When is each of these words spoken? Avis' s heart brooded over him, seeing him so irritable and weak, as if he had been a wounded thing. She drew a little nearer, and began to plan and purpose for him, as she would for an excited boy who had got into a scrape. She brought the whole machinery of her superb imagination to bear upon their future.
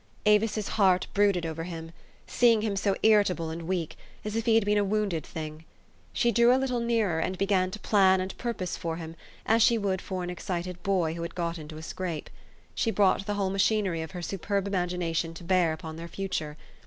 Avis' 0.25 0.57
s 0.57 0.67
heart 0.69 1.05
brooded 1.13 1.45
over 1.45 1.63
him, 1.65 1.91
seeing 2.25 2.63
him 2.63 2.75
so 2.75 2.95
irritable 3.03 3.51
and 3.51 3.67
weak, 3.67 3.95
as 4.25 4.35
if 4.35 4.47
he 4.47 4.55
had 4.55 4.65
been 4.65 4.79
a 4.79 4.83
wounded 4.83 5.23
thing. 5.23 5.63
She 6.11 6.31
drew 6.31 6.51
a 6.51 6.57
little 6.57 6.79
nearer, 6.79 7.19
and 7.19 7.37
began 7.37 7.69
to 7.69 7.77
plan 7.77 8.19
and 8.19 8.35
purpose 8.39 8.75
for 8.75 8.95
him, 8.97 9.15
as 9.45 9.61
she 9.61 9.77
would 9.77 10.01
for 10.01 10.23
an 10.23 10.31
excited 10.31 10.81
boy 10.81 11.13
who 11.13 11.21
had 11.21 11.35
got 11.35 11.59
into 11.59 11.77
a 11.77 11.83
scrape. 11.83 12.31
She 12.73 12.89
brought 12.89 13.27
the 13.27 13.35
whole 13.35 13.51
machinery 13.51 14.01
of 14.01 14.09
her 14.09 14.23
superb 14.23 14.65
imagination 14.65 15.35
to 15.35 15.43
bear 15.43 15.71
upon 15.71 15.97
their 15.97 16.07
future. 16.07 16.57